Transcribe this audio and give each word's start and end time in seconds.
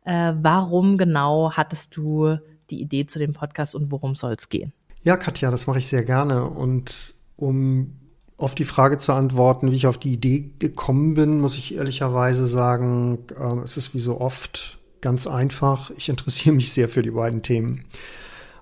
Äh, 0.04 0.34
warum 0.40 0.98
genau 0.98 1.52
hattest 1.52 1.96
du 1.96 2.36
die 2.70 2.80
Idee 2.80 3.06
zu 3.06 3.18
dem 3.18 3.32
Podcast 3.32 3.74
und 3.74 3.90
worum 3.90 4.14
soll 4.14 4.32
es 4.32 4.48
gehen? 4.48 4.72
Ja, 5.02 5.16
Katja, 5.16 5.50
das 5.50 5.66
mache 5.66 5.78
ich 5.78 5.86
sehr 5.86 6.04
gerne. 6.04 6.44
Und 6.44 7.14
um 7.36 8.00
auf 8.36 8.54
die 8.54 8.64
Frage 8.64 8.98
zu 8.98 9.12
antworten, 9.12 9.70
wie 9.70 9.76
ich 9.76 9.86
auf 9.86 9.98
die 9.98 10.12
Idee 10.12 10.50
gekommen 10.58 11.14
bin, 11.14 11.40
muss 11.40 11.56
ich 11.56 11.76
ehrlicherweise 11.76 12.46
sagen, 12.46 13.18
äh, 13.38 13.58
es 13.64 13.76
ist 13.76 13.94
wie 13.94 14.00
so 14.00 14.20
oft 14.20 14.78
Ganz 15.04 15.26
einfach, 15.26 15.90
ich 15.98 16.08
interessiere 16.08 16.54
mich 16.54 16.72
sehr 16.72 16.88
für 16.88 17.02
die 17.02 17.10
beiden 17.10 17.42
Themen. 17.42 17.84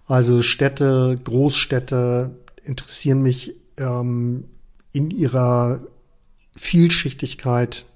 Also 0.08 0.42
Städte, 0.42 1.16
Großstädte 1.22 2.36
interessieren 2.64 3.22
mich 3.22 3.54
ähm, 3.76 4.42
in 4.90 5.12
ihrer 5.12 5.82
Vielschichtigkeit 6.56 7.86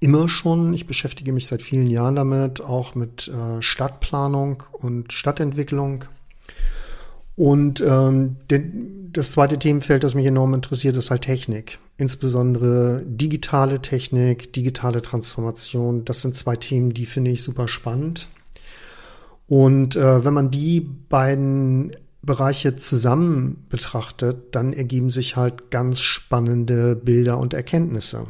immer 0.00 0.30
schon. 0.30 0.72
Ich 0.72 0.86
beschäftige 0.86 1.34
mich 1.34 1.48
seit 1.48 1.60
vielen 1.60 1.86
Jahren 1.86 2.16
damit, 2.16 2.62
auch 2.62 2.94
mit 2.94 3.28
äh, 3.28 3.60
Stadtplanung 3.60 4.62
und 4.72 5.12
Stadtentwicklung. 5.12 6.06
Und 7.36 7.80
ähm, 7.80 8.36
den, 8.50 9.10
das 9.12 9.30
zweite 9.30 9.58
Themenfeld, 9.58 10.04
das 10.04 10.14
mich 10.14 10.26
enorm 10.26 10.54
interessiert, 10.54 10.96
ist 10.96 11.10
halt 11.10 11.22
Technik. 11.22 11.78
Insbesondere 11.96 13.02
digitale 13.04 13.80
Technik, 13.80 14.52
digitale 14.52 15.02
Transformation. 15.02 16.04
Das 16.04 16.20
sind 16.20 16.36
zwei 16.36 16.56
Themen, 16.56 16.92
die 16.92 17.06
finde 17.06 17.30
ich 17.30 17.42
super 17.42 17.68
spannend. 17.68 18.28
Und 19.46 19.96
äh, 19.96 20.24
wenn 20.24 20.34
man 20.34 20.50
die 20.50 20.80
beiden 20.80 21.92
Bereiche 22.22 22.74
zusammen 22.76 23.66
betrachtet, 23.68 24.54
dann 24.54 24.72
ergeben 24.72 25.10
sich 25.10 25.36
halt 25.36 25.70
ganz 25.70 26.00
spannende 26.00 26.94
Bilder 26.94 27.38
und 27.38 27.52
Erkenntnisse 27.54 28.26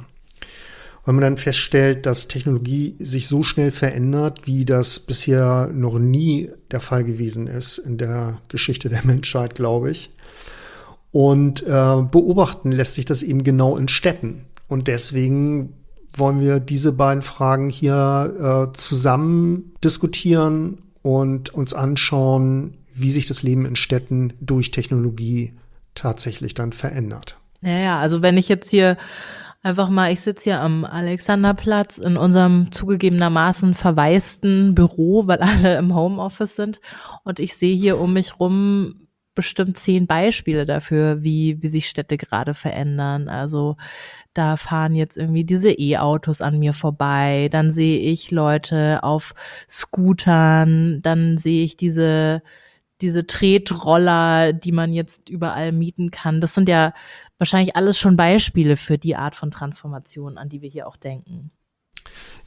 weil 1.04 1.14
man 1.14 1.22
dann 1.22 1.36
feststellt, 1.36 2.06
dass 2.06 2.28
Technologie 2.28 2.94
sich 2.98 3.26
so 3.26 3.42
schnell 3.42 3.70
verändert, 3.70 4.46
wie 4.46 4.64
das 4.64 5.00
bisher 5.00 5.68
noch 5.72 5.98
nie 5.98 6.50
der 6.70 6.80
Fall 6.80 7.04
gewesen 7.04 7.48
ist 7.48 7.78
in 7.78 7.98
der 7.98 8.40
Geschichte 8.48 8.88
der 8.88 9.02
Menschheit, 9.04 9.54
glaube 9.54 9.90
ich. 9.90 10.10
Und 11.10 11.62
äh, 11.62 11.66
beobachten 11.66 12.72
lässt 12.72 12.94
sich 12.94 13.04
das 13.04 13.22
eben 13.22 13.44
genau 13.44 13.76
in 13.76 13.88
Städten. 13.88 14.46
Und 14.68 14.88
deswegen 14.88 15.74
wollen 16.14 16.40
wir 16.40 16.60
diese 16.60 16.92
beiden 16.92 17.22
Fragen 17.22 17.68
hier 17.68 18.70
äh, 18.72 18.76
zusammen 18.76 19.74
diskutieren 19.82 20.78
und 21.02 21.52
uns 21.52 21.74
anschauen, 21.74 22.78
wie 22.94 23.10
sich 23.10 23.26
das 23.26 23.42
Leben 23.42 23.66
in 23.66 23.76
Städten 23.76 24.34
durch 24.40 24.70
Technologie 24.70 25.52
tatsächlich 25.94 26.54
dann 26.54 26.72
verändert. 26.72 27.36
Ja, 27.60 27.78
ja, 27.78 28.00
also 28.00 28.22
wenn 28.22 28.36
ich 28.36 28.48
jetzt 28.48 28.70
hier 28.70 28.96
einfach 29.62 29.88
mal, 29.88 30.12
ich 30.12 30.20
sitze 30.20 30.44
hier 30.44 30.60
am 30.60 30.84
Alexanderplatz 30.84 31.98
in 31.98 32.16
unserem 32.16 32.72
zugegebenermaßen 32.72 33.74
verwaisten 33.74 34.74
Büro, 34.74 35.26
weil 35.26 35.38
alle 35.38 35.76
im 35.78 35.94
Homeoffice 35.94 36.56
sind. 36.56 36.80
Und 37.24 37.40
ich 37.40 37.56
sehe 37.56 37.76
hier 37.76 37.98
um 38.00 38.12
mich 38.12 38.38
rum 38.40 39.08
bestimmt 39.34 39.78
zehn 39.78 40.06
Beispiele 40.06 40.66
dafür, 40.66 41.22
wie, 41.22 41.62
wie 41.62 41.68
sich 41.68 41.88
Städte 41.88 42.18
gerade 42.18 42.52
verändern. 42.52 43.28
Also 43.28 43.76
da 44.34 44.56
fahren 44.56 44.94
jetzt 44.94 45.16
irgendwie 45.16 45.44
diese 45.44 45.70
E-Autos 45.70 46.42
an 46.42 46.58
mir 46.58 46.74
vorbei, 46.74 47.48
dann 47.50 47.70
sehe 47.70 47.98
ich 47.98 48.30
Leute 48.30 49.02
auf 49.02 49.34
Scootern, 49.68 51.00
dann 51.02 51.38
sehe 51.38 51.64
ich 51.64 51.76
diese 51.76 52.42
diese 53.02 53.26
Tretroller, 53.26 54.52
die 54.52 54.72
man 54.72 54.92
jetzt 54.92 55.28
überall 55.28 55.72
mieten 55.72 56.10
kann. 56.10 56.40
Das 56.40 56.54
sind 56.54 56.68
ja 56.68 56.94
wahrscheinlich 57.42 57.74
alles 57.74 57.98
schon 57.98 58.14
Beispiele 58.14 58.76
für 58.76 58.98
die 58.98 59.16
Art 59.16 59.34
von 59.34 59.50
Transformation, 59.50 60.38
an 60.38 60.48
die 60.48 60.62
wir 60.62 60.68
hier 60.68 60.86
auch 60.86 60.96
denken. 60.96 61.50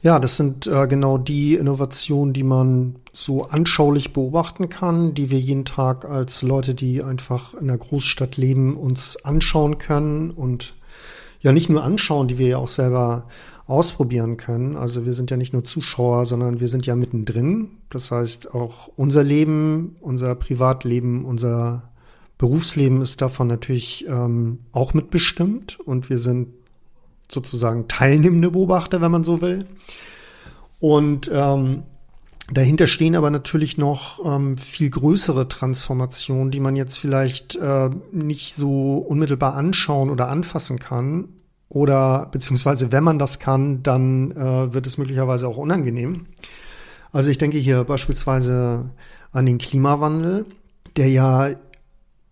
Ja, 0.00 0.18
das 0.18 0.36
sind 0.36 0.66
äh, 0.66 0.86
genau 0.86 1.18
die 1.18 1.54
Innovationen, 1.54 2.32
die 2.32 2.42
man 2.42 2.96
so 3.12 3.42
anschaulich 3.42 4.14
beobachten 4.14 4.70
kann, 4.70 5.12
die 5.12 5.30
wir 5.30 5.38
jeden 5.38 5.66
Tag 5.66 6.06
als 6.06 6.40
Leute, 6.40 6.74
die 6.74 7.02
einfach 7.02 7.52
in 7.52 7.66
der 7.66 7.76
Großstadt 7.76 8.38
leben, 8.38 8.76
uns 8.76 9.22
anschauen 9.22 9.76
können 9.76 10.30
und 10.30 10.74
ja 11.40 11.52
nicht 11.52 11.68
nur 11.68 11.84
anschauen, 11.84 12.28
die 12.28 12.38
wir 12.38 12.48
ja 12.48 12.56
auch 12.56 12.68
selber 12.68 13.28
ausprobieren 13.66 14.38
können. 14.38 14.76
Also 14.76 15.04
wir 15.04 15.12
sind 15.12 15.30
ja 15.30 15.36
nicht 15.36 15.52
nur 15.52 15.64
Zuschauer, 15.64 16.24
sondern 16.24 16.58
wir 16.58 16.68
sind 16.68 16.86
ja 16.86 16.96
mittendrin. 16.96 17.72
Das 17.90 18.10
heißt, 18.10 18.54
auch 18.54 18.88
unser 18.96 19.24
Leben, 19.24 19.96
unser 20.00 20.34
Privatleben, 20.36 21.26
unser 21.26 21.90
Berufsleben 22.38 23.00
ist 23.00 23.22
davon 23.22 23.46
natürlich 23.46 24.06
ähm, 24.08 24.58
auch 24.72 24.92
mitbestimmt 24.92 25.80
und 25.80 26.10
wir 26.10 26.18
sind 26.18 26.48
sozusagen 27.30 27.88
teilnehmende 27.88 28.50
Beobachter, 28.50 29.00
wenn 29.00 29.10
man 29.10 29.24
so 29.24 29.40
will. 29.40 29.64
Und 30.78 31.30
ähm, 31.32 31.84
dahinter 32.52 32.86
stehen 32.86 33.16
aber 33.16 33.30
natürlich 33.30 33.78
noch 33.78 34.24
ähm, 34.24 34.58
viel 34.58 34.90
größere 34.90 35.48
Transformationen, 35.48 36.50
die 36.50 36.60
man 36.60 36.76
jetzt 36.76 36.98
vielleicht 36.98 37.56
äh, 37.56 37.90
nicht 38.12 38.54
so 38.54 38.98
unmittelbar 38.98 39.54
anschauen 39.54 40.10
oder 40.10 40.28
anfassen 40.28 40.78
kann. 40.78 41.28
Oder 41.68 42.28
beziehungsweise 42.30 42.92
wenn 42.92 43.02
man 43.02 43.18
das 43.18 43.38
kann, 43.38 43.82
dann 43.82 44.30
äh, 44.32 44.74
wird 44.74 44.86
es 44.86 44.98
möglicherweise 44.98 45.48
auch 45.48 45.56
unangenehm. 45.56 46.26
Also 47.12 47.30
ich 47.30 47.38
denke 47.38 47.58
hier 47.58 47.82
beispielsweise 47.84 48.90
an 49.32 49.46
den 49.46 49.58
Klimawandel, 49.58 50.46
der 50.96 51.08
ja 51.08 51.50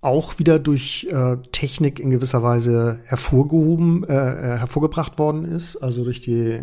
auch 0.05 0.39
wieder 0.39 0.59
durch 0.59 1.07
äh, 1.11 1.37
Technik 1.53 1.99
in 1.99 2.11
gewisser 2.11 2.43
Weise 2.43 3.01
hervorgehoben, 3.05 4.05
äh, 4.05 4.13
äh, 4.13 4.59
hervorgebracht 4.59 5.19
worden 5.19 5.45
ist, 5.45 5.77
also 5.77 6.05
durch 6.05 6.21
die 6.21 6.61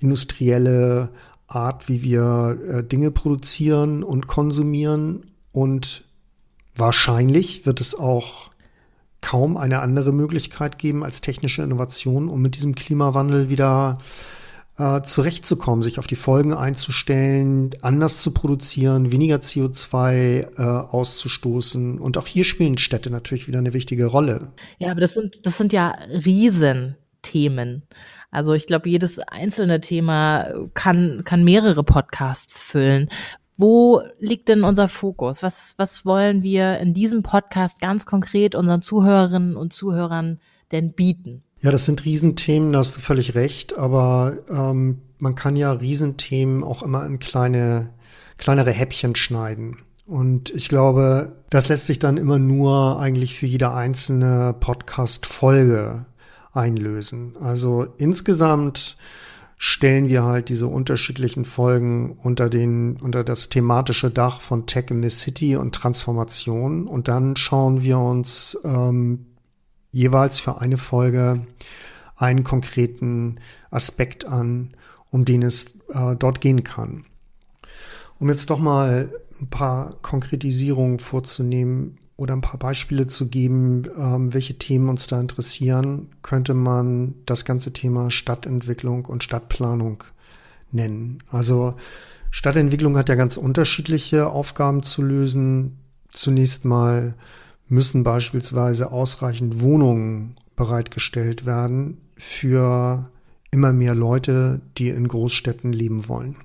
industrielle 0.00 1.10
Art, 1.46 1.88
wie 1.88 2.02
wir 2.02 2.58
äh, 2.66 2.82
Dinge 2.82 3.10
produzieren 3.10 4.02
und 4.02 4.26
konsumieren. 4.26 5.24
Und 5.52 6.04
wahrscheinlich 6.74 7.66
wird 7.66 7.80
es 7.80 7.94
auch 7.94 8.50
kaum 9.20 9.56
eine 9.56 9.80
andere 9.80 10.12
Möglichkeit 10.12 10.78
geben 10.78 11.04
als 11.04 11.20
technische 11.20 11.62
Innovation, 11.62 12.28
um 12.28 12.40
mit 12.40 12.56
diesem 12.56 12.74
Klimawandel 12.74 13.50
wieder 13.50 13.98
äh, 14.00 14.04
zurechtzukommen, 14.76 15.82
sich 15.82 15.98
auf 15.98 16.06
die 16.06 16.16
Folgen 16.16 16.54
einzustellen, 16.54 17.70
anders 17.82 18.22
zu 18.22 18.32
produzieren, 18.32 19.12
weniger 19.12 19.36
CO2 19.36 20.58
äh, 20.58 20.62
auszustoßen. 20.62 21.98
Und 21.98 22.16
auch 22.16 22.26
hier 22.26 22.44
spielen 22.44 22.78
Städte 22.78 23.10
natürlich 23.10 23.48
wieder 23.48 23.58
eine 23.58 23.74
wichtige 23.74 24.06
Rolle. 24.06 24.52
Ja, 24.78 24.90
aber 24.90 25.00
das 25.00 25.14
sind, 25.14 25.46
das 25.46 25.58
sind 25.58 25.72
ja 25.72 25.94
Riesenthemen. 26.08 27.82
Also 28.30 28.54
ich 28.54 28.66
glaube, 28.66 28.88
jedes 28.88 29.18
einzelne 29.18 29.82
Thema 29.82 30.54
kann, 30.72 31.22
kann 31.24 31.44
mehrere 31.44 31.84
Podcasts 31.84 32.62
füllen. 32.62 33.10
Wo 33.58 34.00
liegt 34.18 34.48
denn 34.48 34.64
unser 34.64 34.88
Fokus? 34.88 35.42
Was, 35.42 35.74
was 35.76 36.06
wollen 36.06 36.42
wir 36.42 36.78
in 36.78 36.94
diesem 36.94 37.22
Podcast 37.22 37.80
ganz 37.82 38.06
konkret 38.06 38.54
unseren 38.54 38.80
Zuhörerinnen 38.80 39.54
und 39.56 39.74
Zuhörern 39.74 40.40
denn 40.72 40.92
bieten? 40.92 41.42
Ja, 41.60 41.70
das 41.70 41.84
sind 41.84 42.04
Riesenthemen, 42.04 42.72
da 42.72 42.80
hast 42.80 42.96
du 42.96 43.00
völlig 43.00 43.34
recht, 43.34 43.78
aber 43.78 44.38
ähm, 44.50 44.98
man 45.18 45.34
kann 45.36 45.54
ja 45.54 45.70
Riesenthemen 45.70 46.64
auch 46.64 46.82
immer 46.82 47.06
in 47.06 47.20
kleine, 47.20 47.90
kleinere 48.36 48.72
Häppchen 48.72 49.14
schneiden. 49.14 49.78
Und 50.04 50.50
ich 50.50 50.68
glaube, 50.68 51.36
das 51.50 51.68
lässt 51.68 51.86
sich 51.86 52.00
dann 52.00 52.16
immer 52.16 52.38
nur 52.38 52.98
eigentlich 52.98 53.36
für 53.38 53.46
jede 53.46 53.72
einzelne 53.72 54.54
Podcast-Folge 54.58 56.06
einlösen. 56.52 57.36
Also 57.40 57.86
insgesamt 57.98 58.96
stellen 59.56 60.08
wir 60.08 60.24
halt 60.24 60.48
diese 60.48 60.66
unterschiedlichen 60.66 61.44
Folgen 61.44 62.18
unter 62.20 62.50
den, 62.50 62.96
unter 62.96 63.22
das 63.22 63.48
thematische 63.48 64.10
Dach 64.10 64.40
von 64.40 64.66
Tech 64.66 64.86
in 64.90 65.02
the 65.02 65.10
City 65.10 65.54
und 65.54 65.72
Transformation. 65.72 66.88
Und 66.88 67.06
dann 67.06 67.36
schauen 67.36 67.82
wir 67.82 67.98
uns 67.98 68.58
ähm, 68.64 69.26
jeweils 69.92 70.40
für 70.40 70.60
eine 70.60 70.78
Folge 70.78 71.46
einen 72.16 72.44
konkreten 72.44 73.38
Aspekt 73.70 74.26
an, 74.26 74.74
um 75.10 75.24
den 75.24 75.42
es 75.42 75.78
äh, 75.90 76.16
dort 76.16 76.40
gehen 76.40 76.64
kann. 76.64 77.04
Um 78.18 78.28
jetzt 78.28 78.50
doch 78.50 78.58
mal 78.58 79.12
ein 79.40 79.48
paar 79.48 79.94
Konkretisierungen 80.02 80.98
vorzunehmen 80.98 81.98
oder 82.16 82.34
ein 82.34 82.40
paar 82.40 82.58
Beispiele 82.58 83.06
zu 83.06 83.28
geben, 83.28 83.84
ähm, 83.98 84.32
welche 84.32 84.56
Themen 84.58 84.88
uns 84.88 85.06
da 85.06 85.20
interessieren, 85.20 86.10
könnte 86.22 86.54
man 86.54 87.14
das 87.26 87.44
ganze 87.44 87.72
Thema 87.72 88.10
Stadtentwicklung 88.10 89.06
und 89.06 89.24
Stadtplanung 89.24 90.04
nennen. 90.70 91.18
Also 91.30 91.74
Stadtentwicklung 92.30 92.96
hat 92.96 93.08
ja 93.08 93.14
ganz 93.14 93.36
unterschiedliche 93.36 94.28
Aufgaben 94.28 94.82
zu 94.82 95.02
lösen. 95.02 95.78
Zunächst 96.10 96.64
mal 96.64 97.14
müssen 97.72 98.04
beispielsweise 98.04 98.92
ausreichend 98.92 99.62
Wohnungen 99.62 100.34
bereitgestellt 100.56 101.46
werden 101.46 101.96
für 102.18 103.08
immer 103.50 103.72
mehr 103.72 103.94
Leute, 103.94 104.60
die 104.76 104.90
in 104.90 105.08
Großstädten 105.08 105.72
leben 105.72 106.06
wollen. 106.06 106.36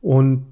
Und 0.00 0.44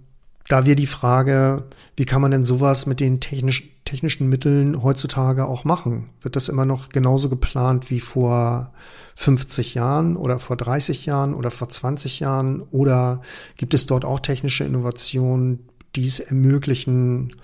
da 0.49 0.67
wir 0.67 0.77
die 0.77 0.87
Frage, 0.87 1.65
wie 1.97 2.05
kann 2.05 2.23
man 2.23 2.31
denn 2.31 2.45
sowas 2.45 2.87
mit 2.87 3.01
den 3.01 3.19
technisch, 3.19 3.65
technischen 3.85 4.29
Mitteln 4.29 4.85
heutzutage 4.85 5.47
auch 5.47 5.65
machen? 5.65 6.11
Wird 6.21 6.37
das 6.37 6.49
immer 6.49 6.65
noch 6.65 6.91
genauso 6.91 7.29
geplant 7.29 7.91
wie 7.91 7.99
vor 7.99 8.73
50 9.17 9.75
Jahren 9.75 10.17
oder 10.17 10.39
vor 10.39 10.57
30 10.57 11.07
Jahren 11.07 11.35
oder 11.35 11.51
vor 11.51 11.69
20 11.69 12.21
Jahren? 12.21 12.63
Oder 12.71 13.21
gibt 13.57 13.75
es 13.75 13.87
dort 13.87 14.05
auch 14.05 14.21
technische 14.21 14.63
Innovationen, 14.63 15.69
die 15.97 16.07
es 16.07 16.21
ermöglichen, 16.21 17.35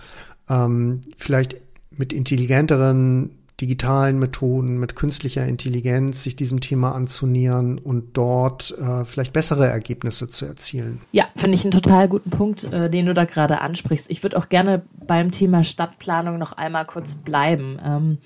ähm, 0.48 1.00
vielleicht 1.16 1.56
mit 1.96 2.12
intelligenteren 2.12 3.30
digitalen 3.62 4.18
Methoden, 4.18 4.78
mit 4.78 4.96
künstlicher 4.96 5.46
Intelligenz 5.46 6.24
sich 6.24 6.34
diesem 6.34 6.60
Thema 6.60 6.94
anzunähern 6.96 7.78
und 7.78 8.16
dort 8.16 8.76
äh, 8.76 9.04
vielleicht 9.04 9.32
bessere 9.32 9.68
Ergebnisse 9.68 10.28
zu 10.28 10.46
erzielen. 10.46 11.00
Ja, 11.12 11.26
finde 11.36 11.54
ich 11.54 11.64
einen 11.64 11.70
total 11.70 12.08
guten 12.08 12.30
Punkt, 12.30 12.64
äh, 12.64 12.90
den 12.90 13.06
du 13.06 13.14
da 13.14 13.24
gerade 13.24 13.60
ansprichst. 13.60 14.10
Ich 14.10 14.22
würde 14.24 14.36
auch 14.36 14.48
gerne 14.48 14.82
beim 15.06 15.30
Thema 15.30 15.62
Stadtplanung 15.62 16.38
noch 16.38 16.52
einmal 16.52 16.84
kurz 16.86 17.14
bleiben. 17.14 17.78
Ähm, 17.84 18.18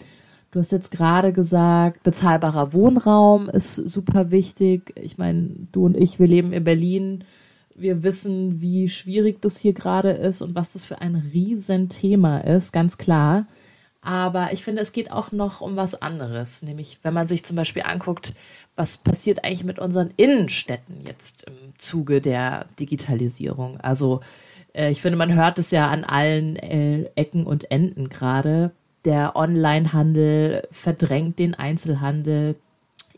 du 0.53 0.61
hast 0.61 0.73
jetzt 0.73 0.91
gerade 0.91 1.35
gesagt, 1.35 2.03
bezahlbarer 2.03 2.73
Wohnraum 2.73 3.51
ist 3.51 3.75
super 3.75 4.31
wichtig. 4.31 4.95
Ich 4.99 5.19
meine, 5.19 5.51
du 5.71 5.85
und 5.85 5.99
ich, 5.99 6.19
wir 6.19 6.29
leben 6.29 6.55
in 6.55 6.65
Berlin. 6.65 7.25
Wir 7.75 8.03
wissen, 8.03 8.63
wie 8.63 8.89
schwierig 8.89 9.43
das 9.43 9.59
hier 9.59 9.75
gerade 9.75 10.13
ist 10.13 10.41
und 10.41 10.55
was 10.55 10.73
das 10.73 10.87
für 10.87 11.03
ein 11.03 11.15
Riesenthema 11.15 12.39
ist, 12.39 12.73
ganz 12.73 12.97
klar. 12.97 13.47
Aber 14.07 14.53
ich 14.53 14.63
finde, 14.63 14.83
es 14.83 14.93
geht 14.93 15.11
auch 15.11 15.33
noch 15.33 15.61
um 15.61 15.75
was 15.75 16.01
anderes. 16.01 16.63
Nämlich, 16.63 17.01
wenn 17.03 17.13
man 17.13 17.27
sich 17.27 17.45
zum 17.45 17.57
Beispiel 17.57 17.83
anguckt, 17.83 18.35
was 18.77 18.99
passiert 18.99 19.45
eigentlich 19.45 19.65
mit 19.65 19.81
unseren 19.81 20.13
Innenstädten 20.17 21.05
jetzt 21.05 21.43
im 21.49 21.73
Zuge 21.77 22.21
der 22.21 22.67
Digitalisierung. 22.79 23.81
Also, 23.81 24.21
äh, 24.75 24.93
ich 24.93 25.03
finde, 25.03 25.17
man 25.17 25.35
hört 25.35 25.59
es 25.59 25.73
ja 25.73 25.89
an 25.89 26.05
allen 26.05 26.55
äh, 26.55 27.11
Ecken 27.17 27.47
und 27.47 27.69
Enden 27.73 28.09
gerade. 28.09 28.71
Der 29.05 29.35
Onlinehandel 29.35 30.69
verdrängt 30.71 31.41
den 31.41 31.55
Einzelhandel. 31.55 32.55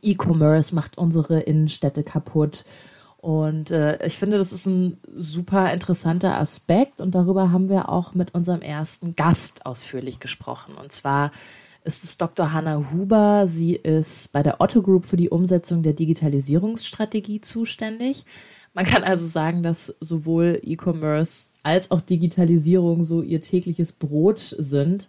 E-Commerce 0.01 0.75
macht 0.75 0.97
unsere 0.97 1.41
Innenstädte 1.41 2.03
kaputt. 2.03 2.65
Und 3.21 3.73
äh, 3.73 4.05
ich 4.07 4.17
finde, 4.17 4.39
das 4.39 4.53
ist 4.53 4.67
ein 4.67 4.99
super 5.15 5.73
interessanter 5.73 6.39
Aspekt 6.39 7.01
und 7.01 7.17
darüber 7.17 7.51
haben 7.51 7.69
wir 7.69 7.89
auch 7.89 8.15
mit 8.15 8.33
unserem 8.33 8.63
ersten 8.63 9.17
Gast 9.17 9.67
ausführlich 9.67 10.21
gesprochen. 10.21 10.75
Und 10.77 10.93
zwar 10.93 11.33
ist 11.83 12.05
es 12.05 12.17
Dr. 12.17 12.53
Hanna 12.53 12.93
Huber. 12.93 13.49
Sie 13.49 13.75
ist 13.75 14.33
bei 14.33 14.45
der 14.45 14.61
Otto 14.61 14.83
Group 14.83 15.05
für 15.05 15.17
die 15.17 15.31
Umsetzung 15.31 15.83
der 15.83 15.95
Digitalisierungsstrategie 15.95 17.41
zuständig. 17.41 18.25
Man 18.73 18.85
kann 18.85 19.03
also 19.03 19.27
sagen, 19.27 19.65
dass 19.65 19.97
sowohl 19.99 20.61
E-Commerce 20.63 21.51
als 21.65 21.91
auch 21.91 22.01
Digitalisierung 22.01 23.03
so 23.03 23.23
ihr 23.23 23.41
tägliches 23.41 23.93
Brot 23.93 24.39
sind. 24.39 25.09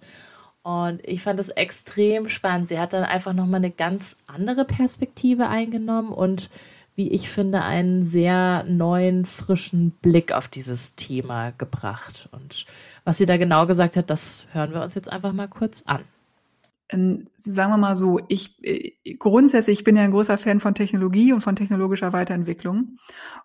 Und 0.63 1.01
ich 1.03 1.21
fand 1.21 1.39
das 1.39 1.49
extrem 1.49 2.27
spannend. 2.27 2.69
Sie 2.69 2.79
hat 2.79 2.93
dann 2.93 3.03
einfach 3.03 3.33
nochmal 3.33 3.59
eine 3.59 3.71
ganz 3.71 4.17
andere 4.25 4.65
Perspektive 4.65 5.47
eingenommen 5.47 6.11
und 6.11 6.49
wie 6.99 7.13
ich 7.13 7.29
finde, 7.29 7.61
einen 7.61 8.03
sehr 8.03 8.65
neuen, 8.67 9.23
frischen 9.23 9.91
Blick 10.01 10.33
auf 10.33 10.49
dieses 10.49 10.95
Thema 10.95 11.51
gebracht. 11.51 12.27
Und 12.33 12.65
was 13.05 13.17
sie 13.17 13.25
da 13.25 13.37
genau 13.37 13.65
gesagt 13.65 13.95
hat, 13.95 14.09
das 14.09 14.49
hören 14.51 14.73
wir 14.73 14.81
uns 14.81 14.95
jetzt 14.95 15.09
einfach 15.09 15.31
mal 15.31 15.47
kurz 15.47 15.83
an. 15.83 16.03
Ähm, 16.89 17.29
sagen 17.35 17.71
wir 17.71 17.77
mal 17.77 17.95
so, 17.95 18.19
ich 18.27 18.61
äh, 18.65 19.13
grundsätzlich 19.13 19.79
ich 19.79 19.83
bin 19.85 19.95
ja 19.95 20.01
ein 20.01 20.11
großer 20.11 20.37
Fan 20.37 20.59
von 20.59 20.75
Technologie 20.75 21.31
und 21.31 21.39
von 21.39 21.55
technologischer 21.55 22.11
Weiterentwicklung. 22.11 22.97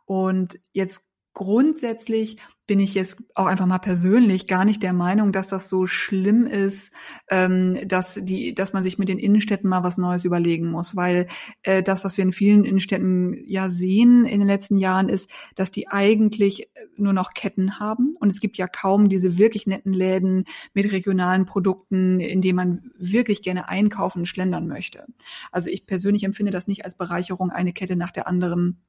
Und 0.05 0.59
jetzt 0.73 1.05
grundsätzlich 1.33 2.39
bin 2.67 2.81
ich 2.81 2.95
jetzt 2.95 3.19
auch 3.35 3.47
einfach 3.47 3.67
mal 3.67 3.79
persönlich 3.79 4.47
gar 4.47 4.65
nicht 4.65 4.83
der 4.83 4.95
Meinung, 4.95 5.33
dass 5.33 5.49
das 5.49 5.69
so 5.69 5.87
schlimm 5.87 6.47
ist, 6.47 6.95
ähm, 7.31 7.79
dass 7.87 8.19
die, 8.23 8.55
dass 8.55 8.73
man 8.73 8.83
sich 8.83 8.99
mit 8.99 9.09
den 9.09 9.19
Innenstädten 9.19 9.69
mal 9.69 9.83
was 9.83 9.99
Neues 9.99 10.25
überlegen 10.25 10.71
muss, 10.71 10.97
weil 10.97 11.29
äh, 11.63 11.83
das, 11.83 12.05
was 12.05 12.17
wir 12.17 12.25
in 12.25 12.33
vielen 12.33 12.65
Innenstädten 12.65 13.45
ja 13.47 13.69
sehen 13.69 14.25
in 14.25 14.39
den 14.39 14.49
letzten 14.49 14.79
Jahren, 14.79 15.11
ist, 15.11 15.29
dass 15.57 15.71
die 15.71 15.89
eigentlich 15.89 16.71
nur 16.97 17.13
noch 17.13 17.35
Ketten 17.35 17.79
haben 17.79 18.17
und 18.19 18.33
es 18.33 18.41
gibt 18.41 18.57
ja 18.57 18.67
kaum 18.67 19.11
diese 19.11 19.37
wirklich 19.37 19.67
netten 19.67 19.93
Läden 19.93 20.45
mit 20.73 20.91
regionalen 20.91 21.45
Produkten, 21.45 22.19
in 22.19 22.41
denen 22.41 22.57
man 22.57 22.91
wirklich 22.99 23.43
gerne 23.43 23.69
einkaufen 23.69 24.21
und 24.21 24.27
schlendern 24.27 24.69
möchte. 24.69 25.05
Also 25.53 25.69
ich 25.69 25.87
persönlich 25.87 26.25
empfinde 26.25 26.53
das 26.53 26.67
nicht 26.67 26.87
als 26.87 26.95
Bereicherung, 26.95 27.51
eine 27.51 27.75
Kette 27.75 27.97
nach 27.97 28.11
der 28.11 28.27
anderen 28.27 28.81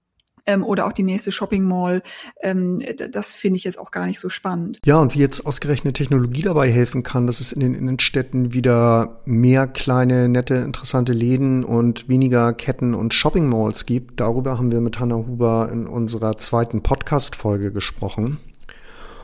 ähm, 0.45 0.63
oder 0.63 0.85
auch 0.85 0.93
die 0.93 1.03
nächste 1.03 1.31
Shopping 1.31 1.63
Mall. 1.63 2.01
Ähm, 2.41 2.81
das 3.11 3.33
finde 3.33 3.57
ich 3.57 3.63
jetzt 3.63 3.79
auch 3.79 3.91
gar 3.91 4.05
nicht 4.05 4.19
so 4.19 4.29
spannend. 4.29 4.79
Ja, 4.85 4.97
und 4.97 5.15
wie 5.15 5.19
jetzt 5.19 5.45
ausgerechnet 5.45 5.95
Technologie 5.95 6.41
dabei 6.41 6.71
helfen 6.71 7.03
kann, 7.03 7.27
dass 7.27 7.39
es 7.39 7.51
in 7.51 7.59
den 7.59 7.73
Innenstädten 7.73 8.53
wieder 8.53 9.21
mehr 9.25 9.67
kleine, 9.67 10.29
nette, 10.29 10.55
interessante 10.55 11.13
Läden 11.13 11.63
und 11.63 12.09
weniger 12.09 12.53
Ketten 12.53 12.93
und 12.93 13.13
Shopping 13.13 13.47
Malls 13.47 13.85
gibt. 13.85 14.19
Darüber 14.19 14.57
haben 14.57 14.71
wir 14.71 14.81
mit 14.81 14.99
Hannah 14.99 15.15
Huber 15.15 15.69
in 15.71 15.87
unserer 15.87 16.37
zweiten 16.37 16.81
Podcast-Folge 16.81 17.71
gesprochen. 17.71 18.37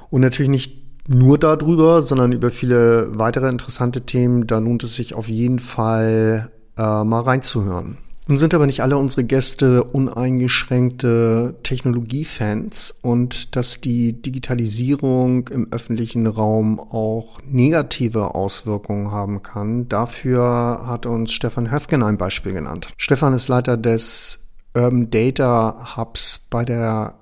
Und 0.10 0.22
natürlich 0.22 0.50
nicht 0.50 0.82
nur 1.08 1.38
darüber, 1.38 2.02
sondern 2.02 2.32
über 2.32 2.52
viele 2.52 3.18
weitere 3.18 3.50
interessante 3.50 4.02
Themen. 4.02 4.48
Da 4.48 4.60
lohnt 4.60 4.84
es 4.84 4.96
sich 4.96 5.14
auf 5.14 5.28
jeden 5.28 5.60
Fall 5.60 6.52
äh, 6.78 7.04
mal 7.04 7.22
reinzuhören. 7.22 7.98
Nun 8.32 8.40
sind 8.40 8.54
aber 8.54 8.66
nicht 8.66 8.82
alle 8.82 8.96
unsere 8.96 9.26
Gäste 9.26 9.84
uneingeschränkte 9.84 11.56
Technologiefans 11.64 12.96
und 13.02 13.58
dass 13.58 13.82
die 13.82 14.22
Digitalisierung 14.22 15.50
im 15.50 15.68
öffentlichen 15.70 16.28
Raum 16.28 16.80
auch 16.80 17.40
negative 17.46 18.34
Auswirkungen 18.34 19.12
haben 19.12 19.44
kann. 19.44 19.90
Dafür 19.90 20.84
hat 20.86 21.06
uns 21.06 21.34
Stefan 21.34 21.72
Höfgen 21.74 22.04
ein 22.04 22.18
Beispiel 22.18 22.54
genannt. 22.54 22.88
Stefan 22.96 23.34
ist 23.34 23.50
Leiter 23.50 23.76
des 23.76 24.40
Urban 24.74 25.10
Data 25.10 25.98
Hubs 25.98 26.48
bei 26.50 26.64
der 26.64 27.16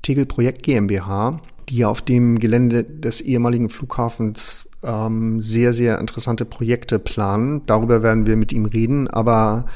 Tegel 0.00 0.24
Projekt 0.24 0.62
GmbH, 0.62 1.42
die 1.68 1.84
auf 1.84 2.00
dem 2.00 2.38
Gelände 2.38 2.84
des 2.84 3.20
ehemaligen 3.20 3.68
Flughafens 3.68 4.66
ähm, 4.82 5.42
sehr, 5.42 5.74
sehr 5.74 5.98
interessante 5.98 6.46
Projekte 6.46 6.98
planen. 6.98 7.66
Darüber 7.66 8.02
werden 8.02 8.24
wir 8.24 8.36
mit 8.36 8.50
ihm 8.50 8.64
reden, 8.64 9.08
aber 9.08 9.66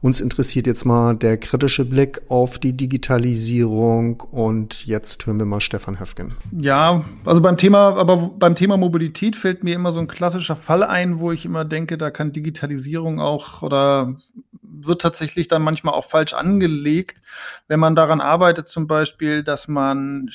uns 0.00 0.20
interessiert 0.20 0.66
jetzt 0.66 0.84
mal 0.84 1.16
der 1.16 1.36
kritische 1.38 1.84
Blick 1.84 2.22
auf 2.28 2.58
die 2.58 2.72
Digitalisierung 2.72 4.20
und 4.20 4.86
jetzt 4.86 5.26
hören 5.26 5.38
wir 5.38 5.46
mal 5.46 5.60
Stefan 5.60 5.98
Höfgen. 5.98 6.34
Ja, 6.52 7.04
also 7.24 7.40
beim 7.40 7.56
Thema, 7.56 7.96
aber 7.96 8.16
beim 8.16 8.54
Thema 8.54 8.76
Mobilität 8.76 9.34
fällt 9.34 9.64
mir 9.64 9.74
immer 9.74 9.92
so 9.92 10.00
ein 10.00 10.06
klassischer 10.06 10.56
Fall 10.56 10.82
ein, 10.82 11.18
wo 11.18 11.32
ich 11.32 11.44
immer 11.44 11.64
denke, 11.64 11.98
da 11.98 12.10
kann 12.10 12.32
Digitalisierung 12.32 13.20
auch 13.20 13.62
oder 13.62 14.16
wird 14.62 15.02
tatsächlich 15.02 15.48
dann 15.48 15.62
manchmal 15.62 15.94
auch 15.94 16.04
falsch 16.04 16.34
angelegt, 16.34 17.20
wenn 17.66 17.80
man 17.80 17.96
daran 17.96 18.20
arbeitet, 18.20 18.68
zum 18.68 18.86
Beispiel, 18.86 19.42
dass 19.42 19.66
man 19.66 20.30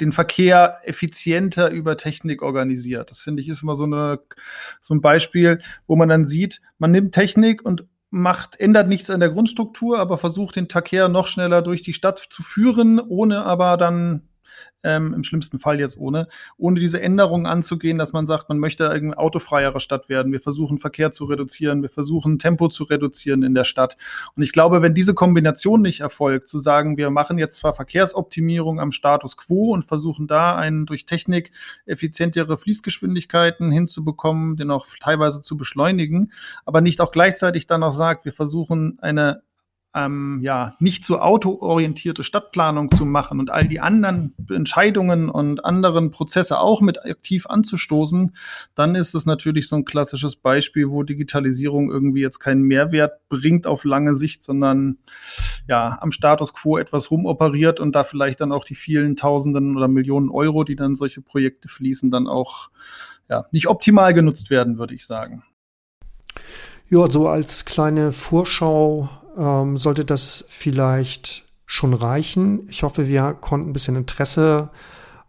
den 0.00 0.12
Verkehr 0.12 0.80
effizienter 0.84 1.70
über 1.70 1.96
Technik 1.96 2.42
organisiert. 2.42 3.10
Das 3.10 3.20
finde 3.20 3.42
ich 3.42 3.48
ist 3.48 3.62
immer 3.62 3.76
so, 3.76 3.84
eine, 3.84 4.20
so 4.80 4.94
ein 4.94 5.00
Beispiel, 5.00 5.60
wo 5.86 5.96
man 5.96 6.08
dann 6.08 6.26
sieht, 6.26 6.60
man 6.78 6.90
nimmt 6.90 7.14
Technik 7.14 7.64
und 7.64 7.86
macht, 8.12 8.60
ändert 8.60 8.88
nichts 8.88 9.08
an 9.08 9.20
der 9.20 9.30
Grundstruktur, 9.30 9.98
aber 9.98 10.18
versucht 10.18 10.56
den 10.56 10.68
Verkehr 10.68 11.08
noch 11.08 11.26
schneller 11.26 11.62
durch 11.62 11.82
die 11.82 11.94
Stadt 11.94 12.18
zu 12.18 12.42
führen, 12.42 13.00
ohne 13.00 13.44
aber 13.44 13.78
dann 13.78 14.28
ähm, 14.84 15.14
im 15.14 15.24
schlimmsten 15.24 15.58
Fall 15.58 15.80
jetzt 15.80 15.98
ohne, 15.98 16.28
ohne 16.56 16.80
diese 16.80 17.00
Änderungen 17.00 17.46
anzugehen, 17.46 17.98
dass 17.98 18.12
man 18.12 18.26
sagt, 18.26 18.48
man 18.48 18.58
möchte 18.58 18.90
eine 18.90 19.16
autofreiere 19.16 19.80
Stadt 19.80 20.08
werden. 20.08 20.32
Wir 20.32 20.40
versuchen 20.40 20.78
Verkehr 20.78 21.12
zu 21.12 21.24
reduzieren, 21.24 21.82
wir 21.82 21.88
versuchen 21.88 22.38
Tempo 22.38 22.68
zu 22.68 22.84
reduzieren 22.84 23.42
in 23.42 23.54
der 23.54 23.64
Stadt. 23.64 23.96
Und 24.36 24.42
ich 24.42 24.52
glaube, 24.52 24.82
wenn 24.82 24.94
diese 24.94 25.14
Kombination 25.14 25.82
nicht 25.82 26.00
erfolgt, 26.00 26.48
zu 26.48 26.58
sagen, 26.58 26.96
wir 26.96 27.10
machen 27.10 27.38
jetzt 27.38 27.56
zwar 27.56 27.74
Verkehrsoptimierung 27.74 28.80
am 28.80 28.92
Status 28.92 29.36
quo 29.36 29.72
und 29.72 29.84
versuchen 29.84 30.26
da 30.26 30.56
einen 30.56 30.86
durch 30.86 31.06
Technik 31.06 31.52
effizientere 31.86 32.56
Fließgeschwindigkeiten 32.56 33.70
hinzubekommen, 33.70 34.56
den 34.56 34.70
auch 34.70 34.86
teilweise 35.00 35.42
zu 35.42 35.56
beschleunigen, 35.56 36.32
aber 36.64 36.80
nicht 36.80 37.00
auch 37.00 37.12
gleichzeitig 37.12 37.66
dann 37.66 37.80
noch 37.80 37.92
sagt, 37.92 38.24
wir 38.24 38.32
versuchen 38.32 38.98
eine 39.00 39.42
ähm, 39.94 40.40
ja, 40.42 40.74
nicht 40.78 41.04
so 41.04 41.18
autoorientierte 41.18 42.22
Stadtplanung 42.22 42.90
zu 42.90 43.04
machen 43.04 43.40
und 43.40 43.50
all 43.50 43.68
die 43.68 43.80
anderen 43.80 44.34
Entscheidungen 44.50 45.28
und 45.28 45.64
anderen 45.64 46.10
Prozesse 46.10 46.58
auch 46.58 46.80
mit 46.80 47.04
aktiv 47.04 47.46
anzustoßen, 47.46 48.34
dann 48.74 48.94
ist 48.94 49.14
es 49.14 49.26
natürlich 49.26 49.68
so 49.68 49.76
ein 49.76 49.84
klassisches 49.84 50.36
Beispiel, 50.36 50.88
wo 50.88 51.02
Digitalisierung 51.02 51.90
irgendwie 51.90 52.22
jetzt 52.22 52.38
keinen 52.38 52.62
Mehrwert 52.62 53.28
bringt 53.28 53.66
auf 53.66 53.84
lange 53.84 54.14
Sicht, 54.14 54.42
sondern 54.42 54.96
ja, 55.68 55.98
am 56.00 56.10
Status 56.10 56.54
quo 56.54 56.78
etwas 56.78 57.10
rumoperiert 57.10 57.78
und 57.78 57.94
da 57.94 58.04
vielleicht 58.04 58.40
dann 58.40 58.52
auch 58.52 58.64
die 58.64 58.74
vielen 58.74 59.14
Tausenden 59.14 59.76
oder 59.76 59.88
Millionen 59.88 60.30
Euro, 60.30 60.64
die 60.64 60.76
dann 60.76 60.96
solche 60.96 61.20
Projekte 61.20 61.68
fließen, 61.68 62.10
dann 62.10 62.28
auch 62.28 62.70
ja, 63.28 63.44
nicht 63.52 63.68
optimal 63.68 64.14
genutzt 64.14 64.48
werden, 64.48 64.78
würde 64.78 64.94
ich 64.94 65.06
sagen. 65.06 65.42
Ja, 66.88 67.10
so 67.10 67.28
als 67.28 67.64
kleine 67.64 68.12
Vorschau 68.12 69.08
ähm, 69.36 69.76
sollte 69.76 70.04
das 70.04 70.44
vielleicht 70.48 71.44
schon 71.66 71.94
reichen. 71.94 72.66
Ich 72.68 72.82
hoffe, 72.82 73.08
wir 73.08 73.34
konnten 73.40 73.70
ein 73.70 73.72
bisschen 73.72 73.96
Interesse 73.96 74.70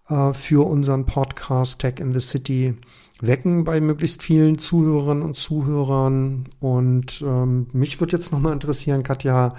äh, 0.09 0.33
für 0.33 0.67
unseren 0.67 1.05
Podcast 1.05 1.79
Tech 1.79 1.95
in 1.99 2.13
the 2.13 2.19
City 2.19 2.75
wecken 3.21 3.63
bei 3.63 3.79
möglichst 3.79 4.21
vielen 4.21 4.57
Zuhörerinnen 4.57 5.23
und 5.23 5.35
Zuhörern. 5.35 6.49
Und 6.59 7.21
ähm, 7.21 7.67
mich 7.71 7.99
würde 7.99 8.17
jetzt 8.17 8.31
nochmal 8.31 8.53
interessieren, 8.53 9.03
Katja, 9.03 9.55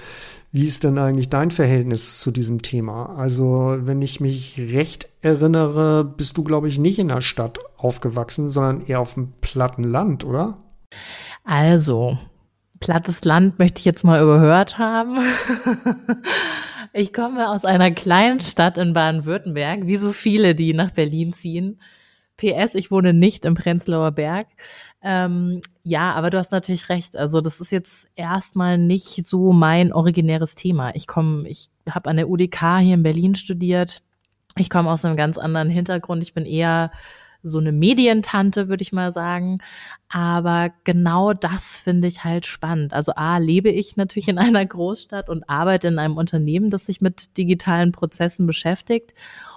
wie 0.52 0.64
ist 0.64 0.84
denn 0.84 0.98
eigentlich 0.98 1.30
dein 1.30 1.50
Verhältnis 1.50 2.20
zu 2.20 2.30
diesem 2.30 2.62
Thema? 2.62 3.16
Also, 3.16 3.76
wenn 3.80 4.02
ich 4.02 4.20
mich 4.20 4.58
recht 4.58 5.08
erinnere, 5.20 6.04
bist 6.04 6.36
du, 6.36 6.44
glaube 6.44 6.68
ich, 6.68 6.78
nicht 6.78 6.98
in 6.98 7.08
der 7.08 7.22
Stadt 7.22 7.58
aufgewachsen, 7.76 8.50
sondern 8.50 8.86
eher 8.86 9.00
auf 9.00 9.14
dem 9.14 9.32
platten 9.40 9.82
Land, 9.82 10.24
oder? 10.24 10.58
Also, 11.42 12.18
plattes 12.80 13.24
Land 13.24 13.58
möchte 13.58 13.78
ich 13.78 13.84
jetzt 13.84 14.04
mal 14.04 14.22
überhört 14.22 14.78
haben. 14.78 15.18
ich 16.92 17.12
komme 17.12 17.50
aus 17.50 17.64
einer 17.64 17.90
kleinen 17.90 18.40
Stadt 18.40 18.78
in 18.78 18.92
Baden-Württemberg, 18.92 19.86
wie 19.86 19.96
so 19.96 20.12
viele, 20.12 20.54
die 20.54 20.74
nach 20.74 20.90
Berlin 20.90 21.32
ziehen. 21.32 21.80
PS, 22.36 22.74
ich 22.74 22.90
wohne 22.90 23.12
nicht 23.12 23.44
im 23.44 23.54
Prenzlauer 23.54 24.10
Berg. 24.12 24.48
Ähm, 25.02 25.60
ja, 25.82 26.12
aber 26.12 26.30
du 26.30 26.38
hast 26.38 26.50
natürlich 26.50 26.88
recht. 26.88 27.16
Also 27.16 27.40
das 27.40 27.60
ist 27.60 27.70
jetzt 27.70 28.08
erstmal 28.16 28.78
nicht 28.78 29.24
so 29.24 29.52
mein 29.52 29.92
originäres 29.92 30.54
Thema. 30.54 30.94
Ich 30.94 31.06
komme, 31.06 31.48
ich 31.48 31.68
habe 31.88 32.10
an 32.10 32.16
der 32.16 32.28
UDK 32.28 32.78
hier 32.80 32.94
in 32.94 33.02
Berlin 33.02 33.34
studiert. 33.34 34.02
Ich 34.56 34.70
komme 34.70 34.90
aus 34.90 35.04
einem 35.04 35.16
ganz 35.16 35.36
anderen 35.36 35.68
Hintergrund. 35.68 36.22
Ich 36.22 36.32
bin 36.32 36.46
eher 36.46 36.90
so 37.44 37.58
eine 37.58 37.72
Medientante, 37.72 38.68
würde 38.68 38.82
ich 38.82 38.92
mal 38.92 39.12
sagen. 39.12 39.58
Aber 40.08 40.70
genau 40.84 41.32
das 41.32 41.76
finde 41.76 42.08
ich 42.08 42.24
halt 42.24 42.46
spannend. 42.46 42.92
Also 42.92 43.12
A, 43.14 43.38
lebe 43.38 43.70
ich 43.70 43.96
natürlich 43.96 44.28
in 44.28 44.38
einer 44.38 44.64
Großstadt 44.64 45.28
und 45.28 45.48
arbeite 45.48 45.88
in 45.88 45.98
einem 45.98 46.16
Unternehmen, 46.16 46.70
das 46.70 46.86
sich 46.86 47.00
mit 47.00 47.36
digitalen 47.36 47.92
Prozessen 47.92 48.46
beschäftigt. 48.46 49.14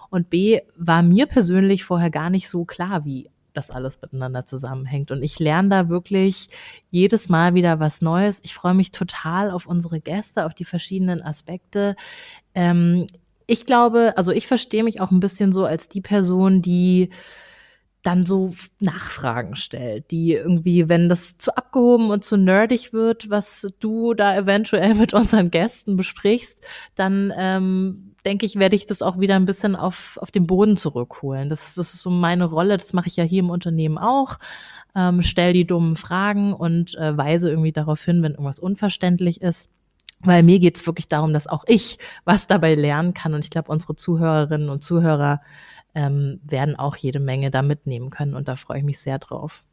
Und 0.09 0.29
B, 0.29 0.61
war 0.75 1.01
mir 1.01 1.25
persönlich 1.25 1.83
vorher 1.83 2.09
gar 2.09 2.29
nicht 2.29 2.49
so 2.49 2.65
klar, 2.65 3.05
wie 3.05 3.29
das 3.53 3.71
alles 3.71 3.99
miteinander 4.01 4.45
zusammenhängt. 4.45 5.11
Und 5.11 5.23
ich 5.23 5.39
lerne 5.39 5.69
da 5.69 5.89
wirklich 5.89 6.49
jedes 6.91 7.27
Mal 7.27 7.55
wieder 7.55 7.79
was 7.79 8.01
Neues. 8.01 8.39
Ich 8.43 8.53
freue 8.53 8.75
mich 8.75 8.91
total 8.91 9.51
auf 9.51 9.65
unsere 9.65 9.99
Gäste, 9.99 10.45
auf 10.45 10.53
die 10.53 10.65
verschiedenen 10.65 11.21
Aspekte. 11.21 11.95
Ähm, 12.53 13.07
ich 13.47 13.65
glaube, 13.65 14.13
also 14.15 14.31
ich 14.31 14.45
verstehe 14.45 14.83
mich 14.83 15.01
auch 15.01 15.11
ein 15.11 15.19
bisschen 15.19 15.51
so 15.51 15.65
als 15.65 15.89
die 15.89 16.01
Person, 16.01 16.61
die 16.61 17.09
dann 18.07 18.25
so 18.25 18.53
Nachfragen 18.79 19.57
stellt, 19.57 20.11
die 20.11 20.31
irgendwie, 20.31 20.87
wenn 20.87 21.09
das 21.09 21.37
zu 21.37 21.57
abgehoben 21.57 22.09
und 22.09 22.23
zu 22.23 22.37
nerdig 22.37 22.93
wird, 22.93 23.29
was 23.29 23.73
du 23.81 24.13
da 24.13 24.33
eventuell 24.33 24.93
mit 24.95 25.13
unseren 25.13 25.51
Gästen 25.51 25.97
besprichst, 25.97 26.63
dann 26.95 27.33
ähm, 27.35 28.13
denke 28.23 28.45
ich, 28.45 28.55
werde 28.55 28.77
ich 28.77 28.85
das 28.85 29.01
auch 29.01 29.19
wieder 29.19 29.35
ein 29.35 29.45
bisschen 29.45 29.75
auf, 29.75 30.17
auf 30.21 30.31
den 30.31 30.47
Boden 30.47 30.77
zurückholen. 30.77 31.49
Das, 31.49 31.75
das 31.75 31.93
ist 31.93 32.01
so 32.01 32.09
meine 32.09 32.45
Rolle, 32.45 32.77
das 32.77 32.93
mache 32.93 33.07
ich 33.07 33.17
ja 33.17 33.25
hier 33.25 33.39
im 33.39 33.49
Unternehmen 33.49 33.97
auch. 33.97 34.39
Ähm, 34.95 35.21
stell 35.21 35.51
die 35.51 35.67
dummen 35.67 35.97
Fragen 35.97 36.53
und 36.53 36.95
äh, 36.95 37.17
weise 37.17 37.49
irgendwie 37.49 37.73
darauf 37.73 38.01
hin, 38.01 38.23
wenn 38.23 38.31
irgendwas 38.31 38.59
unverständlich 38.59 39.41
ist. 39.41 39.69
Weil 40.21 40.43
mir 40.43 40.59
geht's 40.59 40.87
wirklich 40.87 41.09
darum, 41.09 41.33
dass 41.33 41.47
auch 41.47 41.65
ich 41.67 41.99
was 42.23 42.47
dabei 42.47 42.73
lernen 42.73 43.13
kann. 43.13 43.33
Und 43.33 43.43
ich 43.43 43.51
glaube, 43.51 43.69
unsere 43.69 43.95
Zuhörerinnen 43.95 44.69
und 44.69 44.81
Zuhörer 44.81 45.41
ähm, 45.97 46.39
werden 46.43 46.75
auch 46.75 46.95
jede 46.95 47.19
Menge 47.19 47.49
da 47.49 47.63
mitnehmen 47.63 48.11
können 48.11 48.35
und 48.35 48.47
da 48.47 48.55
freue 48.55 48.77
ich 48.77 48.83
mich 48.83 48.99
sehr 48.99 49.17
drauf. 49.17 49.63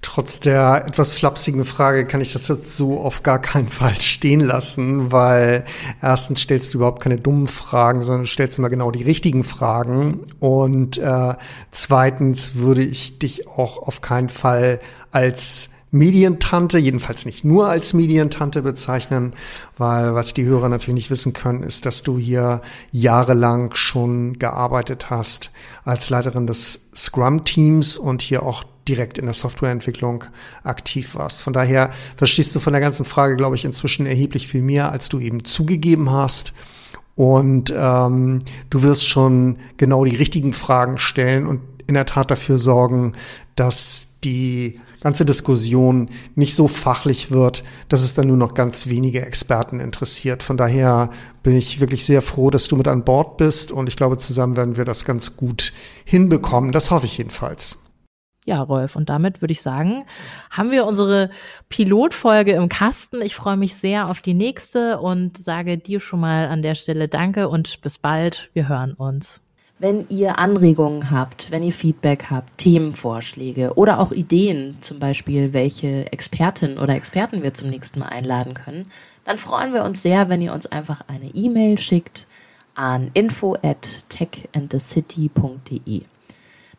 Trotz 0.00 0.38
der 0.38 0.84
etwas 0.86 1.14
flapsigen 1.14 1.64
Frage 1.64 2.06
kann 2.06 2.20
ich 2.20 2.32
das 2.32 2.46
jetzt 2.46 2.76
so 2.76 3.00
auf 3.00 3.24
gar 3.24 3.40
keinen 3.40 3.68
Fall 3.68 3.94
stehen 4.00 4.38
lassen, 4.38 5.10
weil 5.10 5.64
erstens 6.00 6.42
stellst 6.42 6.72
du 6.72 6.78
überhaupt 6.78 7.02
keine 7.02 7.16
dummen 7.16 7.48
Fragen, 7.48 8.02
sondern 8.02 8.26
stellst 8.26 8.58
immer 8.58 8.70
genau 8.70 8.92
die 8.92 9.02
richtigen 9.02 9.42
Fragen. 9.42 10.26
Und 10.38 10.98
äh, 10.98 11.34
zweitens 11.72 12.54
würde 12.54 12.84
ich 12.84 13.18
dich 13.18 13.48
auch 13.48 13.78
auf 13.78 14.00
keinen 14.00 14.28
Fall 14.28 14.78
als 15.10 15.70
Medientante, 15.90 16.78
jedenfalls 16.78 17.24
nicht 17.24 17.44
nur 17.44 17.68
als 17.68 17.94
Medientante 17.94 18.62
bezeichnen, 18.62 19.34
weil 19.76 20.14
was 20.14 20.34
die 20.34 20.44
Hörer 20.44 20.68
natürlich 20.68 20.94
nicht 20.96 21.10
wissen 21.10 21.32
können, 21.32 21.62
ist, 21.62 21.86
dass 21.86 22.02
du 22.02 22.18
hier 22.18 22.60
jahrelang 22.90 23.74
schon 23.74 24.38
gearbeitet 24.38 25.08
hast 25.08 25.50
als 25.84 26.10
Leiterin 26.10 26.46
des 26.46 26.90
Scrum-Teams 26.94 27.96
und 27.96 28.20
hier 28.20 28.42
auch 28.42 28.64
direkt 28.86 29.18
in 29.18 29.26
der 29.26 29.34
Softwareentwicklung 29.34 30.24
aktiv 30.62 31.14
warst. 31.14 31.42
Von 31.42 31.52
daher 31.52 31.90
verstehst 32.16 32.54
du 32.54 32.60
von 32.60 32.72
der 32.72 32.80
ganzen 32.80 33.04
Frage, 33.04 33.36
glaube 33.36 33.56
ich, 33.56 33.64
inzwischen 33.64 34.06
erheblich 34.06 34.48
viel 34.48 34.62
mehr, 34.62 34.90
als 34.90 35.08
du 35.08 35.20
eben 35.20 35.44
zugegeben 35.44 36.10
hast. 36.10 36.52
Und 37.14 37.72
ähm, 37.76 38.42
du 38.70 38.82
wirst 38.82 39.06
schon 39.06 39.58
genau 39.76 40.04
die 40.04 40.16
richtigen 40.16 40.52
Fragen 40.52 40.98
stellen 40.98 41.46
und 41.46 41.60
in 41.86 41.94
der 41.94 42.06
Tat 42.06 42.30
dafür 42.30 42.58
sorgen, 42.58 43.14
dass 43.56 44.14
die 44.22 44.80
ganze 45.00 45.24
Diskussion 45.24 46.10
nicht 46.34 46.54
so 46.54 46.68
fachlich 46.68 47.30
wird, 47.30 47.64
dass 47.88 48.02
es 48.02 48.14
dann 48.14 48.28
nur 48.28 48.36
noch 48.36 48.54
ganz 48.54 48.88
wenige 48.88 49.24
Experten 49.24 49.80
interessiert. 49.80 50.42
Von 50.42 50.56
daher 50.56 51.10
bin 51.42 51.56
ich 51.56 51.80
wirklich 51.80 52.04
sehr 52.04 52.22
froh, 52.22 52.50
dass 52.50 52.68
du 52.68 52.76
mit 52.76 52.88
an 52.88 53.04
Bord 53.04 53.36
bist 53.36 53.72
und 53.72 53.88
ich 53.88 53.96
glaube, 53.96 54.18
zusammen 54.18 54.56
werden 54.56 54.76
wir 54.76 54.84
das 54.84 55.04
ganz 55.04 55.36
gut 55.36 55.72
hinbekommen. 56.04 56.72
Das 56.72 56.90
hoffe 56.90 57.06
ich 57.06 57.18
jedenfalls. 57.18 57.78
Ja, 58.48 58.62
Rolf, 58.62 58.96
und 58.96 59.10
damit 59.10 59.42
würde 59.42 59.52
ich 59.52 59.60
sagen, 59.60 60.06
haben 60.50 60.70
wir 60.70 60.86
unsere 60.86 61.28
Pilotfolge 61.68 62.52
im 62.52 62.70
Kasten. 62.70 63.20
Ich 63.20 63.34
freue 63.34 63.58
mich 63.58 63.76
sehr 63.76 64.08
auf 64.08 64.22
die 64.22 64.32
nächste 64.32 65.00
und 65.00 65.36
sage 65.36 65.76
dir 65.76 66.00
schon 66.00 66.20
mal 66.20 66.48
an 66.48 66.62
der 66.62 66.74
Stelle 66.74 67.08
Danke 67.08 67.50
und 67.50 67.82
bis 67.82 67.98
bald. 67.98 68.48
Wir 68.54 68.66
hören 68.66 68.94
uns. 68.94 69.42
Wenn 69.80 70.08
ihr 70.08 70.38
Anregungen 70.38 71.12
habt, 71.12 71.52
wenn 71.52 71.62
ihr 71.62 71.72
Feedback 71.72 72.26
habt, 72.30 72.58
Themenvorschläge 72.58 73.74
oder 73.74 74.00
auch 74.00 74.10
Ideen, 74.10 74.76
zum 74.80 74.98
Beispiel 74.98 75.52
welche 75.52 76.10
Expertin 76.12 76.78
oder 76.78 76.94
Experten 76.94 77.44
wir 77.44 77.54
zum 77.54 77.70
nächsten 77.70 78.00
Mal 78.00 78.08
einladen 78.08 78.54
können, 78.54 78.90
dann 79.24 79.38
freuen 79.38 79.72
wir 79.72 79.84
uns 79.84 80.02
sehr, 80.02 80.28
wenn 80.28 80.42
ihr 80.42 80.52
uns 80.52 80.66
einfach 80.66 81.02
eine 81.06 81.28
E-Mail 81.32 81.78
schickt 81.78 82.26
an 82.74 83.12
info 83.14 83.56
at 83.62 84.08
techandthecity.de. 84.08 86.02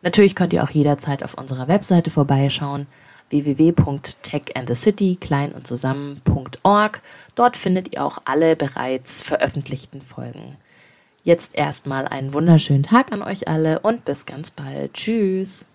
Natürlich 0.02 0.34
könnt 0.34 0.52
ihr 0.52 0.62
auch 0.62 0.70
jederzeit 0.70 1.22
auf 1.22 1.34
unserer 1.34 1.68
Webseite 1.68 2.10
vorbeischauen 2.10 2.86
www.techandthecity 3.30 5.16
klein 5.16 5.52
und 5.52 5.66
zusammen.org. 5.66 7.00
Dort 7.34 7.56
findet 7.56 7.94
ihr 7.94 8.04
auch 8.04 8.18
alle 8.24 8.56
bereits 8.56 9.22
veröffentlichten 9.22 10.02
Folgen. 10.02 10.56
Jetzt 11.22 11.54
erstmal 11.54 12.08
einen 12.08 12.32
wunderschönen 12.32 12.82
Tag 12.82 13.12
an 13.12 13.22
euch 13.22 13.46
alle 13.46 13.80
und 13.80 14.04
bis 14.04 14.24
ganz 14.24 14.50
bald. 14.50 14.94
Tschüss. 14.94 15.66